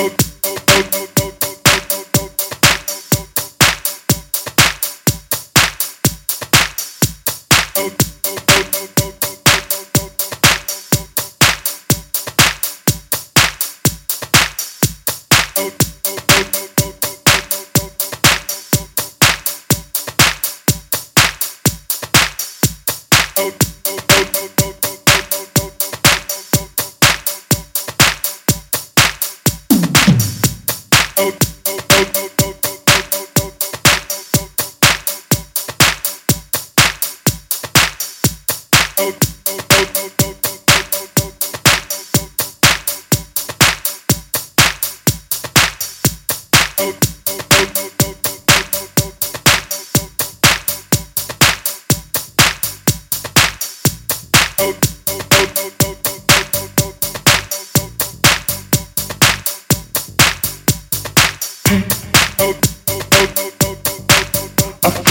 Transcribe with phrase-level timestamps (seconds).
[0.00, 0.30] out.
[31.20, 31.50] out.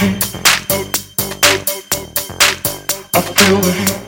[0.00, 0.04] I
[3.20, 4.07] feel the heat.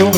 [0.00, 0.12] I feel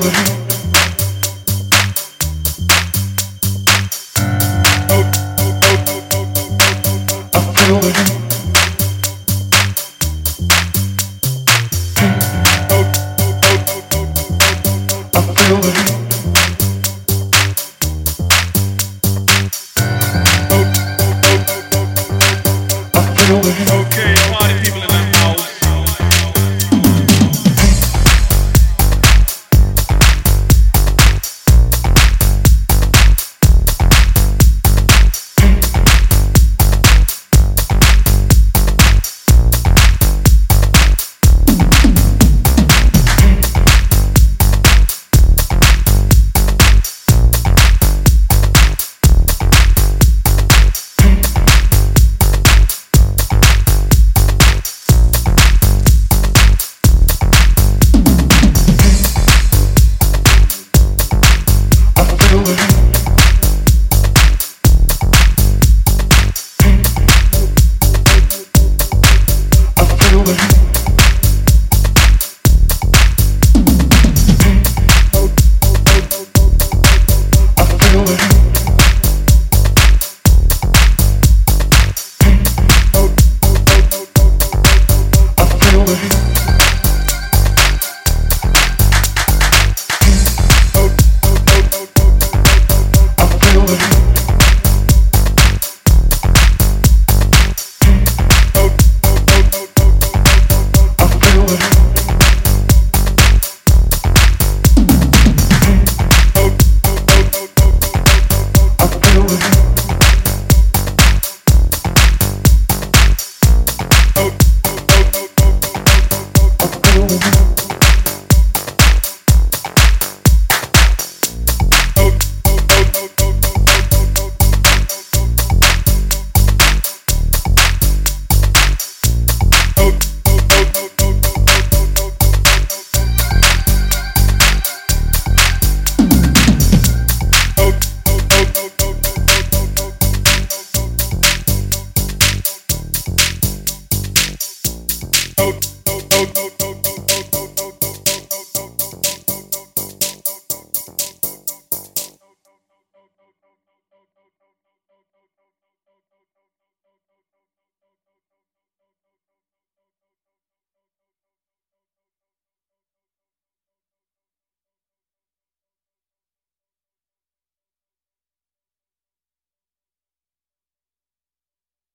[0.00, 0.37] the heat.